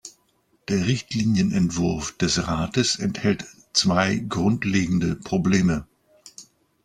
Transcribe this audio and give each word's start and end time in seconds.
Der 0.67 0.87
Richtlinienentwurf 0.87 2.17
des 2.17 2.47
Rates 2.47 2.97
enthält 2.97 3.45
zwei 3.73 4.15
grundlegende 4.15 5.15
Probleme. 5.15 5.85